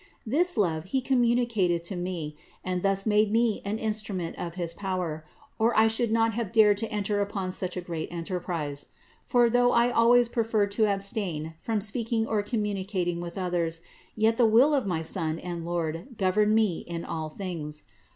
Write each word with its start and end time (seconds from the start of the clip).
This 0.25 0.57
love 0.57 0.85
He 0.85 0.99
communicated 0.99 1.83
to 1.83 1.95
me, 1.95 2.35
and 2.63 2.81
thus 2.81 3.05
made 3.05 3.31
me 3.31 3.61
an 3.63 3.77
instrument 3.77 4.35
of 4.35 4.55
his 4.55 4.73
power, 4.73 5.27
or 5.59 5.77
I 5.77 5.87
should 5.87 6.11
not 6.11 6.33
have 6.33 6.51
dared 6.51 6.77
to 6.77 6.91
enter 6.91 7.21
upon 7.21 7.51
such 7.51 7.77
a 7.77 7.81
great 7.81 8.11
enterprise. 8.11 8.87
For 9.27 9.47
though 9.47 9.71
I 9.73 9.91
always 9.91 10.27
preferred 10.27 10.71
to 10.71 10.91
abstain 10.91 11.53
from 11.59 11.81
speaking 11.81 12.25
or 12.25 12.41
communi 12.41 12.83
cating 12.89 13.19
with 13.19 13.37
others, 13.37 13.81
yet 14.15 14.37
the 14.37 14.47
will 14.47 14.73
of 14.73 14.87
my 14.87 15.03
Son 15.03 15.37
and 15.37 15.63
Lord 15.63 16.07
gov 16.17 16.33
erned 16.33 16.53
me 16.53 16.79
in 16.79 17.05
all 17.05 17.29
things. 17.29 17.83